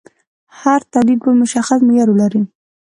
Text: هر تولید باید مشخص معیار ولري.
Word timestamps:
هر 0.61 0.81
تولید 0.91 1.19
باید 1.21 1.39
مشخص 1.43 1.79
معیار 1.87 2.09
ولري. 2.11 2.41